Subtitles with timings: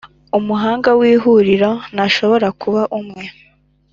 [0.37, 3.23] umuhanga w Ihuriro ntashobora kuba umwe